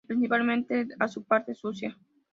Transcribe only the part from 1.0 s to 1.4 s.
su